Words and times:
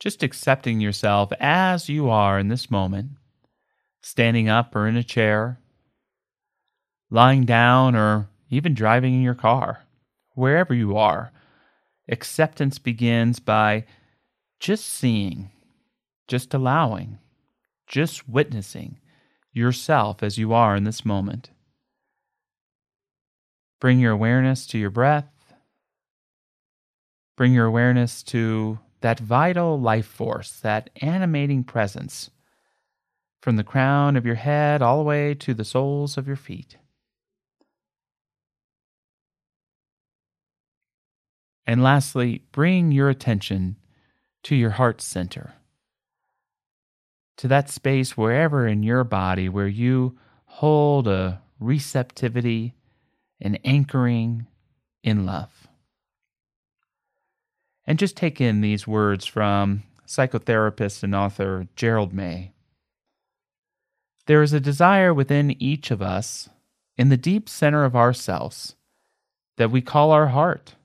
Just 0.00 0.22
accepting 0.22 0.80
yourself 0.80 1.30
as 1.38 1.90
you 1.90 2.08
are 2.08 2.38
in 2.38 2.48
this 2.48 2.70
moment, 2.70 3.10
standing 4.00 4.48
up 4.48 4.74
or 4.74 4.88
in 4.88 4.96
a 4.96 5.04
chair, 5.04 5.60
lying 7.10 7.44
down 7.44 7.94
or 7.94 8.30
even 8.48 8.72
driving 8.72 9.12
in 9.12 9.22
your 9.22 9.34
car, 9.34 9.84
wherever 10.34 10.72
you 10.72 10.96
are. 10.96 11.32
Acceptance 12.08 12.78
begins 12.78 13.40
by 13.40 13.84
just 14.58 14.86
seeing, 14.86 15.50
just 16.26 16.54
allowing, 16.54 17.18
just 17.86 18.26
witnessing 18.26 18.98
yourself 19.52 20.22
as 20.22 20.38
you 20.38 20.54
are 20.54 20.74
in 20.76 20.84
this 20.84 21.04
moment. 21.04 21.50
Bring 23.80 23.98
your 23.98 24.12
awareness 24.12 24.66
to 24.68 24.78
your 24.78 24.90
breath. 24.90 25.52
Bring 27.36 27.52
your 27.52 27.66
awareness 27.66 28.22
to 28.24 28.78
that 29.00 29.20
vital 29.20 29.80
life 29.80 30.06
force, 30.06 30.52
that 30.60 30.90
animating 31.00 31.64
presence, 31.64 32.30
from 33.40 33.56
the 33.56 33.64
crown 33.64 34.16
of 34.16 34.26
your 34.26 34.34
head 34.34 34.82
all 34.82 34.98
the 34.98 35.04
way 35.04 35.34
to 35.34 35.54
the 35.54 35.64
soles 35.64 36.18
of 36.18 36.26
your 36.26 36.36
feet. 36.36 36.76
And 41.66 41.82
lastly, 41.82 42.44
bring 42.52 42.92
your 42.92 43.08
attention 43.08 43.76
to 44.42 44.56
your 44.56 44.70
heart 44.70 45.00
center, 45.00 45.54
to 47.36 47.48
that 47.48 47.70
space 47.70 48.16
wherever 48.16 48.66
in 48.66 48.82
your 48.82 49.04
body 49.04 49.48
where 49.48 49.68
you 49.68 50.18
hold 50.44 51.06
a 51.06 51.40
receptivity 51.58 52.74
an 53.40 53.56
anchoring 53.64 54.46
in 55.02 55.24
love. 55.24 55.68
And 57.90 57.98
just 57.98 58.16
take 58.16 58.40
in 58.40 58.60
these 58.60 58.86
words 58.86 59.26
from 59.26 59.82
psychotherapist 60.06 61.02
and 61.02 61.12
author 61.12 61.66
Gerald 61.74 62.12
May. 62.12 62.52
There 64.26 64.44
is 64.44 64.52
a 64.52 64.60
desire 64.60 65.12
within 65.12 65.60
each 65.60 65.90
of 65.90 66.00
us, 66.00 66.48
in 66.96 67.08
the 67.08 67.16
deep 67.16 67.48
center 67.48 67.82
of 67.82 67.96
ourselves, 67.96 68.76
that 69.56 69.72
we 69.72 69.80
call 69.80 70.12
our 70.12 70.28
heart. 70.28 70.76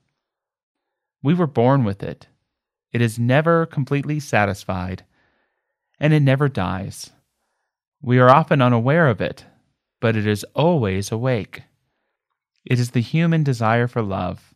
We 1.22 1.32
were 1.32 1.46
born 1.46 1.84
with 1.84 2.02
it. 2.02 2.26
It 2.92 3.00
is 3.00 3.20
never 3.20 3.66
completely 3.66 4.18
satisfied, 4.18 5.04
and 6.00 6.12
it 6.12 6.24
never 6.24 6.48
dies. 6.48 7.12
We 8.02 8.18
are 8.18 8.30
often 8.30 8.60
unaware 8.60 9.06
of 9.06 9.20
it, 9.20 9.44
but 10.00 10.16
it 10.16 10.26
is 10.26 10.44
always 10.56 11.12
awake. 11.12 11.62
It 12.64 12.80
is 12.80 12.90
the 12.90 13.00
human 13.00 13.44
desire 13.44 13.86
for 13.86 14.02
love. 14.02 14.55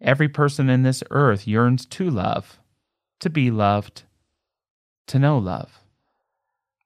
Every 0.00 0.28
person 0.28 0.70
in 0.70 0.82
this 0.82 1.02
earth 1.10 1.46
yearns 1.46 1.84
to 1.86 2.08
love, 2.08 2.58
to 3.20 3.28
be 3.28 3.50
loved, 3.50 4.04
to 5.08 5.18
know 5.18 5.36
love. 5.36 5.80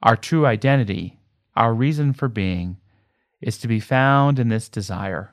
Our 0.03 0.17
true 0.17 0.47
identity, 0.47 1.21
our 1.55 1.73
reason 1.73 2.13
for 2.13 2.29
being, 2.29 2.79
is 3.41 3.59
to 3.59 3.69
be 3.69 3.79
found 3.79 4.39
in 4.39 4.49
this 4.49 4.69
desire. 4.69 5.33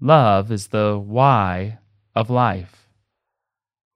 Love 0.00 0.50
is 0.50 0.68
the 0.68 0.98
why 0.98 1.78
of 2.14 2.28
life, 2.28 2.88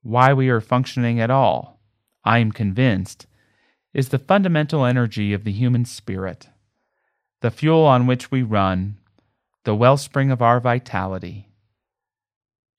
why 0.02 0.32
we 0.32 0.48
are 0.48 0.60
functioning 0.60 1.20
at 1.20 1.30
all, 1.30 1.80
I 2.24 2.38
am 2.38 2.52
convinced, 2.52 3.26
is 3.92 4.10
the 4.10 4.18
fundamental 4.18 4.84
energy 4.84 5.32
of 5.32 5.44
the 5.44 5.52
human 5.52 5.84
spirit 5.84 6.48
the 7.40 7.50
fuel 7.52 7.84
on 7.84 8.06
which 8.06 8.32
we 8.32 8.42
run, 8.42 8.96
the 9.62 9.74
wellspring 9.74 10.30
of 10.32 10.42
our 10.42 10.58
vitality. 10.58 11.48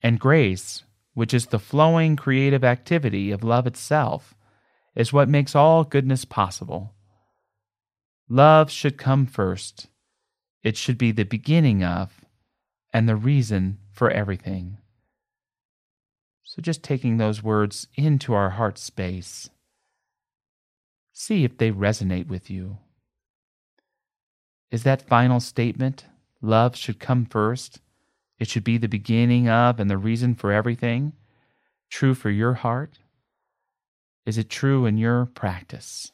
And 0.01 0.19
grace, 0.19 0.83
which 1.13 1.33
is 1.33 1.47
the 1.47 1.59
flowing 1.59 2.15
creative 2.15 2.63
activity 2.63 3.31
of 3.31 3.43
love 3.43 3.67
itself, 3.67 4.35
is 4.95 5.13
what 5.13 5.29
makes 5.29 5.55
all 5.55 5.83
goodness 5.83 6.25
possible. 6.25 6.93
Love 8.27 8.69
should 8.69 8.97
come 8.97 9.25
first. 9.25 9.87
It 10.63 10.77
should 10.77 10.97
be 10.97 11.11
the 11.11 11.23
beginning 11.23 11.83
of 11.83 12.25
and 12.93 13.07
the 13.07 13.15
reason 13.15 13.77
for 13.91 14.09
everything. 14.09 14.77
So, 16.43 16.61
just 16.61 16.83
taking 16.83 17.17
those 17.17 17.43
words 17.43 17.87
into 17.95 18.33
our 18.33 18.51
heart 18.51 18.77
space, 18.77 19.49
see 21.13 21.43
if 21.43 21.57
they 21.57 21.71
resonate 21.71 22.27
with 22.27 22.49
you. 22.49 22.77
Is 24.71 24.83
that 24.83 25.07
final 25.07 25.39
statement, 25.39 26.05
love 26.41 26.75
should 26.75 26.99
come 26.99 27.25
first, 27.25 27.79
it 28.39 28.47
should 28.47 28.63
be 28.63 28.77
the 28.77 28.87
beginning 28.87 29.49
of 29.49 29.79
and 29.79 29.89
the 29.89 29.97
reason 29.97 30.33
for 30.33 30.51
everything, 30.51 31.13
true 31.89 32.13
for 32.13 32.29
your 32.29 32.53
heart? 32.53 32.99
Is 34.25 34.37
it 34.37 34.49
true 34.49 34.85
in 34.85 34.97
your 34.97 35.25
practice? 35.25 36.11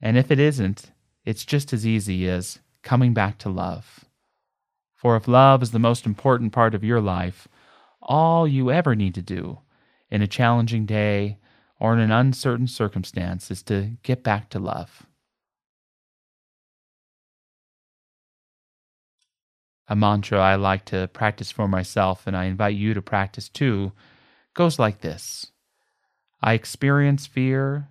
And 0.00 0.18
if 0.18 0.30
it 0.30 0.38
isn't, 0.38 0.92
it's 1.24 1.44
just 1.44 1.72
as 1.72 1.86
easy 1.86 2.28
as 2.28 2.58
coming 2.82 3.14
back 3.14 3.38
to 3.38 3.48
love. 3.48 4.04
For 4.94 5.16
if 5.16 5.26
love 5.26 5.62
is 5.62 5.70
the 5.70 5.78
most 5.78 6.06
important 6.06 6.52
part 6.52 6.74
of 6.74 6.84
your 6.84 7.00
life, 7.00 7.48
all 8.00 8.46
you 8.46 8.70
ever 8.70 8.94
need 8.94 9.14
to 9.14 9.22
do 9.22 9.60
in 10.10 10.22
a 10.22 10.26
challenging 10.26 10.86
day 10.86 11.38
or 11.78 11.94
in 11.94 12.00
an 12.00 12.12
uncertain 12.12 12.66
circumstance 12.66 13.50
is 13.50 13.62
to 13.64 13.92
get 14.02 14.22
back 14.22 14.50
to 14.50 14.58
love. 14.58 15.06
A 19.88 19.96
mantra 19.96 20.38
I 20.38 20.54
like 20.54 20.84
to 20.86 21.08
practice 21.08 21.50
for 21.50 21.68
myself, 21.68 22.26
and 22.26 22.36
I 22.36 22.44
invite 22.44 22.76
you 22.76 22.94
to 22.94 23.02
practice 23.02 23.48
too, 23.48 23.92
goes 24.54 24.78
like 24.78 25.00
this 25.00 25.52
I 26.40 26.54
experience 26.54 27.26
fear, 27.26 27.88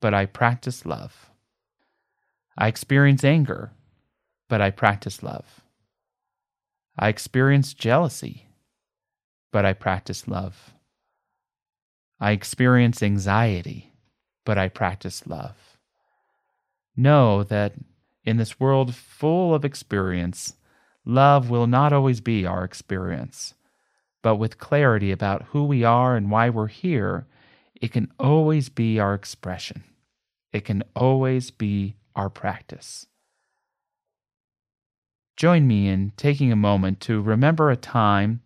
but 0.00 0.14
I 0.14 0.26
practice 0.26 0.84
love. 0.84 1.30
I 2.58 2.68
experience 2.68 3.24
anger, 3.24 3.72
but 4.48 4.60
I 4.60 4.70
practice 4.70 5.22
love. 5.22 5.62
I 6.98 7.08
experience 7.08 7.74
jealousy, 7.74 8.46
but 9.52 9.64
I 9.66 9.74
practice 9.74 10.26
love. 10.26 10.72
I 12.18 12.30
experience 12.30 13.02
anxiety, 13.02 13.92
but 14.44 14.56
I 14.56 14.68
practice 14.68 15.26
love. 15.26 15.78
Know 16.96 17.42
that 17.44 17.74
in 18.24 18.38
this 18.38 18.58
world 18.58 18.94
full 18.94 19.54
of 19.54 19.64
experience, 19.64 20.54
Love 21.08 21.48
will 21.48 21.68
not 21.68 21.92
always 21.92 22.20
be 22.20 22.44
our 22.44 22.64
experience, 22.64 23.54
but 24.22 24.36
with 24.36 24.58
clarity 24.58 25.12
about 25.12 25.44
who 25.50 25.62
we 25.62 25.84
are 25.84 26.16
and 26.16 26.32
why 26.32 26.50
we're 26.50 26.66
here, 26.66 27.28
it 27.80 27.92
can 27.92 28.10
always 28.18 28.68
be 28.68 28.98
our 28.98 29.14
expression. 29.14 29.84
It 30.52 30.64
can 30.64 30.82
always 30.96 31.52
be 31.52 31.94
our 32.16 32.28
practice. 32.28 33.06
Join 35.36 35.68
me 35.68 35.86
in 35.86 36.12
taking 36.16 36.50
a 36.50 36.56
moment 36.56 36.98
to 37.02 37.20
remember 37.20 37.70
a 37.70 37.76
time, 37.76 38.40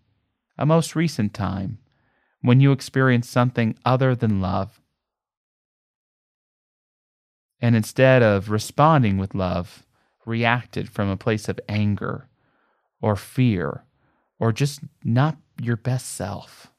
a 0.58 0.66
most 0.66 0.94
recent 0.94 1.32
time, 1.32 1.78
when 2.42 2.60
you 2.60 2.72
experienced 2.72 3.30
something 3.30 3.74
other 3.86 4.14
than 4.14 4.42
love. 4.42 4.82
And 7.58 7.74
instead 7.74 8.22
of 8.22 8.50
responding 8.50 9.16
with 9.16 9.34
love, 9.34 9.86
reacted 10.26 10.90
from 10.90 11.08
a 11.08 11.16
place 11.16 11.48
of 11.48 11.58
anger 11.66 12.26
or 13.00 13.16
fear 13.16 13.84
or 14.38 14.52
just 14.52 14.80
not 15.04 15.36
your 15.60 15.76
best 15.76 16.10
self? 16.10 16.70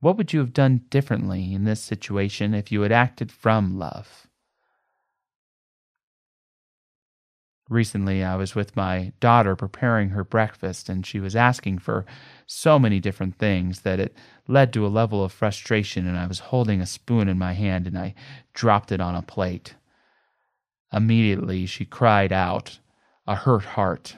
What 0.00 0.16
would 0.16 0.32
you 0.32 0.40
have 0.40 0.54
done 0.54 0.82
differently 0.88 1.52
in 1.52 1.64
this 1.64 1.80
situation 1.80 2.54
if 2.54 2.72
you 2.72 2.80
had 2.80 2.92
acted 2.92 3.30
from 3.30 3.78
love? 3.78 4.26
Recently, 7.68 8.24
I 8.24 8.34
was 8.34 8.56
with 8.56 8.74
my 8.74 9.12
daughter 9.20 9.54
preparing 9.54 10.08
her 10.08 10.24
breakfast, 10.24 10.88
and 10.88 11.06
she 11.06 11.20
was 11.20 11.36
asking 11.36 11.78
for 11.78 12.04
so 12.44 12.80
many 12.80 12.98
different 12.98 13.36
things 13.36 13.82
that 13.82 14.00
it 14.00 14.16
led 14.48 14.72
to 14.72 14.84
a 14.84 14.88
level 14.88 15.22
of 15.22 15.32
frustration. 15.32 16.08
And 16.08 16.18
I 16.18 16.26
was 16.26 16.40
holding 16.40 16.80
a 16.80 16.86
spoon 16.86 17.28
in 17.28 17.38
my 17.38 17.52
hand 17.52 17.86
and 17.86 17.96
I 17.96 18.14
dropped 18.54 18.90
it 18.90 19.00
on 19.00 19.14
a 19.14 19.22
plate. 19.22 19.76
Immediately 20.92 21.66
she 21.66 21.84
cried 21.84 22.32
out, 22.32 22.80
a 23.26 23.34
hurt 23.34 23.64
heart. 23.64 24.16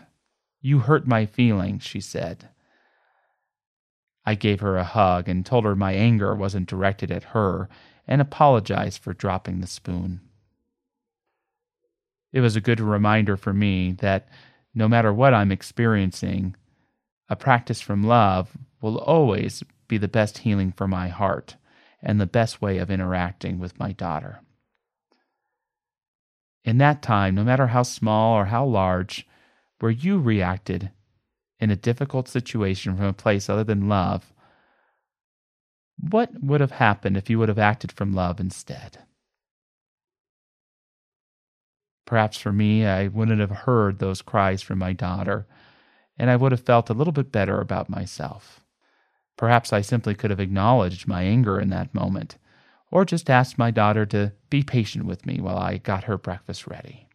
You 0.60 0.80
hurt 0.80 1.06
my 1.06 1.26
feelings, 1.26 1.82
she 1.82 2.00
said. 2.00 2.48
I 4.24 4.34
gave 4.34 4.60
her 4.60 4.76
a 4.76 4.84
hug 4.84 5.28
and 5.28 5.44
told 5.44 5.64
her 5.64 5.74
my 5.74 5.92
anger 5.92 6.34
wasn't 6.34 6.68
directed 6.68 7.10
at 7.10 7.24
her 7.24 7.68
and 8.06 8.20
apologized 8.20 9.02
for 9.02 9.12
dropping 9.12 9.60
the 9.60 9.66
spoon. 9.66 10.20
It 12.32 12.40
was 12.40 12.56
a 12.56 12.60
good 12.60 12.80
reminder 12.80 13.36
for 13.36 13.52
me 13.52 13.92
that 14.00 14.28
no 14.74 14.88
matter 14.88 15.12
what 15.12 15.34
I'm 15.34 15.52
experiencing, 15.52 16.56
a 17.28 17.36
practice 17.36 17.80
from 17.80 18.02
love 18.02 18.56
will 18.80 18.98
always 18.98 19.62
be 19.88 19.98
the 19.98 20.08
best 20.08 20.38
healing 20.38 20.72
for 20.72 20.88
my 20.88 21.08
heart 21.08 21.56
and 22.00 22.20
the 22.20 22.26
best 22.26 22.62
way 22.62 22.78
of 22.78 22.90
interacting 22.90 23.58
with 23.58 23.78
my 23.78 23.92
daughter. 23.92 24.40
In 26.64 26.78
that 26.78 27.02
time, 27.02 27.34
no 27.34 27.44
matter 27.44 27.68
how 27.68 27.82
small 27.82 28.34
or 28.34 28.46
how 28.46 28.64
large, 28.64 29.26
where 29.80 29.90
you 29.90 30.18
reacted 30.18 30.90
in 31.58 31.70
a 31.70 31.76
difficult 31.76 32.28
situation 32.28 32.96
from 32.96 33.06
a 33.06 33.12
place 33.12 33.48
other 33.48 33.64
than 33.64 33.88
love, 33.88 34.32
what 35.98 36.30
would 36.42 36.60
have 36.60 36.72
happened 36.72 37.16
if 37.16 37.28
you 37.28 37.38
would 37.38 37.48
have 37.48 37.58
acted 37.58 37.92
from 37.92 38.12
love 38.12 38.40
instead? 38.40 38.98
Perhaps 42.04 42.38
for 42.38 42.52
me, 42.52 42.84
I 42.84 43.08
wouldn't 43.08 43.40
have 43.40 43.50
heard 43.50 43.98
those 43.98 44.22
cries 44.22 44.62
from 44.62 44.78
my 44.78 44.92
daughter, 44.92 45.46
and 46.18 46.28
I 46.30 46.36
would 46.36 46.52
have 46.52 46.60
felt 46.60 46.90
a 46.90 46.94
little 46.94 47.12
bit 47.12 47.32
better 47.32 47.60
about 47.60 47.88
myself. 47.88 48.60
Perhaps 49.36 49.72
I 49.72 49.80
simply 49.80 50.14
could 50.14 50.30
have 50.30 50.40
acknowledged 50.40 51.08
my 51.08 51.22
anger 51.22 51.58
in 51.58 51.70
that 51.70 51.94
moment, 51.94 52.36
or 52.92 53.06
just 53.06 53.30
asked 53.30 53.58
my 53.58 53.70
daughter 53.70 54.04
to 54.06 54.32
be 54.50 54.62
patient 54.62 55.06
with 55.06 55.24
me 55.26 55.40
while 55.40 55.56
I 55.56 55.78
got 55.78 56.04
her 56.04 56.18
breakfast 56.18 56.66
ready. 56.66 57.08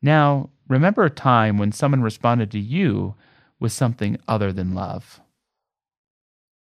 Now, 0.00 0.50
remember 0.66 1.04
a 1.04 1.10
time 1.10 1.58
when 1.58 1.70
someone 1.70 2.02
responded 2.02 2.50
to 2.52 2.58
you 2.58 3.14
with 3.60 3.72
something 3.72 4.16
other 4.26 4.52
than 4.52 4.74
love. 4.74 5.20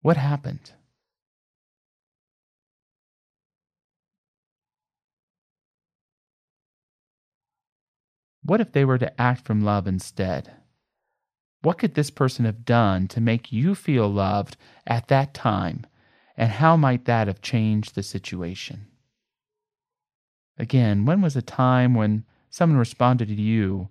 What 0.02 0.18
happened? 0.18 0.72
What 8.42 8.60
if 8.60 8.72
they 8.72 8.84
were 8.84 8.98
to 8.98 9.22
act 9.22 9.46
from 9.46 9.62
love 9.62 9.88
instead? 9.88 10.52
What 11.62 11.78
could 11.78 11.94
this 11.94 12.10
person 12.10 12.46
have 12.46 12.66
done 12.66 13.08
to 13.10 13.22
make 13.22 13.54
you 13.54 13.74
feel 13.74 14.10
loved 14.10 14.58
at 14.86 15.08
that 15.08 15.34
time, 15.34 15.86
and 16.35 16.50
how 16.50 16.75
might 16.75 17.06
that 17.06 17.27
have 17.27 17.41
changed 17.41 17.95
the 17.95 18.03
situation? 18.03 18.88
Again, 20.57 21.06
when 21.06 21.21
was 21.21 21.35
a 21.35 21.41
time 21.41 21.95
when 21.95 22.25
someone 22.50 22.77
responded 22.77 23.27
to 23.27 23.33
you 23.33 23.89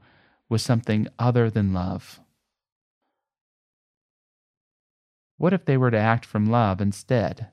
with 0.48 0.60
something 0.60 1.08
other 1.18 1.50
than 1.50 1.72
love? 1.72 2.20
What 5.36 5.52
if 5.52 5.64
they 5.64 5.76
were 5.76 5.90
to 5.90 5.98
act 5.98 6.24
from 6.24 6.50
love 6.50 6.80
instead? 6.80 7.48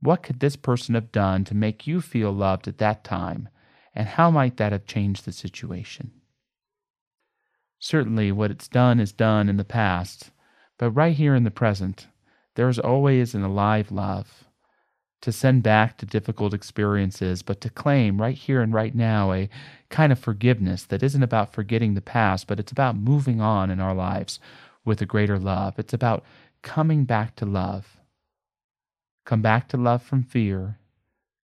What 0.00 0.22
could 0.22 0.40
this 0.40 0.56
person 0.56 0.94
have 0.94 1.12
done 1.12 1.44
to 1.44 1.54
make 1.54 1.86
you 1.86 2.00
feel 2.00 2.32
loved 2.32 2.66
at 2.66 2.78
that 2.78 3.04
time, 3.04 3.48
and 3.94 4.08
how 4.08 4.30
might 4.30 4.56
that 4.56 4.72
have 4.72 4.86
changed 4.86 5.24
the 5.24 5.32
situation? 5.32 6.12
Certainly, 7.78 8.32
what 8.32 8.50
it's 8.50 8.68
done 8.68 8.98
is 8.98 9.12
done 9.12 9.48
in 9.48 9.56
the 9.56 9.64
past, 9.64 10.30
but 10.76 10.90
right 10.90 11.16
here 11.16 11.34
in 11.34 11.44
the 11.44 11.50
present, 11.50 12.08
there 12.58 12.68
is 12.68 12.80
always 12.80 13.36
an 13.36 13.44
alive 13.44 13.92
love 13.92 14.44
to 15.22 15.30
send 15.30 15.62
back 15.62 15.96
to 15.96 16.06
difficult 16.06 16.52
experiences, 16.52 17.40
but 17.40 17.60
to 17.60 17.70
claim 17.70 18.20
right 18.20 18.36
here 18.36 18.60
and 18.60 18.74
right 18.74 18.96
now 18.96 19.32
a 19.32 19.48
kind 19.90 20.10
of 20.12 20.18
forgiveness 20.18 20.82
that 20.84 21.04
isn't 21.04 21.22
about 21.22 21.52
forgetting 21.52 21.94
the 21.94 22.00
past, 22.00 22.48
but 22.48 22.58
it's 22.58 22.72
about 22.72 22.96
moving 22.96 23.40
on 23.40 23.70
in 23.70 23.80
our 23.80 23.94
lives 23.94 24.40
with 24.84 25.00
a 25.00 25.06
greater 25.06 25.38
love. 25.38 25.78
It's 25.78 25.94
about 25.94 26.24
coming 26.62 27.04
back 27.04 27.36
to 27.36 27.46
love. 27.46 27.96
Come 29.24 29.40
back 29.40 29.68
to 29.68 29.76
love 29.76 30.02
from 30.02 30.24
fear. 30.24 30.80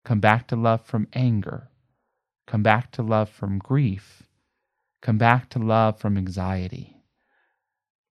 Come 0.03 0.19
back 0.19 0.47
to 0.47 0.55
love 0.55 0.81
from 0.81 1.07
anger. 1.13 1.69
Come 2.47 2.63
back 2.63 2.91
to 2.93 3.03
love 3.03 3.29
from 3.29 3.59
grief 3.59 4.23
come 5.03 5.19
back 5.19 5.49
to 5.49 5.59
love 5.59 5.99
from 5.99 6.17
anxiety. 6.17 6.97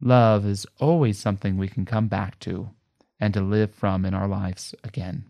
Love 0.00 0.46
is 0.46 0.66
always 0.78 1.18
something 1.18 1.56
we 1.56 1.68
can 1.68 1.86
come 1.86 2.06
back 2.06 2.38
to 2.38 2.70
and 3.22 3.32
to 3.32 3.40
live 3.40 3.72
from 3.72 4.04
in 4.04 4.14
our 4.14 4.26
lives 4.26 4.74
again. 4.82 5.22